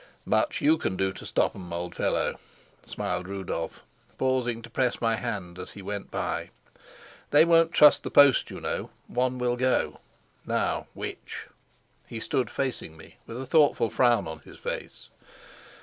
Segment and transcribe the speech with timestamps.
[0.25, 2.39] "Much you can do to stop 'em, old fellow,"
[2.83, 3.83] smiled Rudolf,
[4.17, 6.49] pausing to press my hand as he went by.
[7.29, 8.89] "They won't trust the post, you know.
[9.05, 9.99] One will go.
[10.43, 11.45] Now which?"
[12.07, 15.09] He stood facing me with a thoughtful frown on his face.